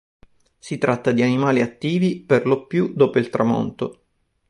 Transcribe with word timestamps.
Si 0.57 0.79
tratta 0.79 1.11
di 1.11 1.21
animali 1.21 1.61
attivi 1.61 2.23
perlopiù 2.23 2.91
dopo 2.95 3.19
il 3.19 3.29
tramonto. 3.29 4.01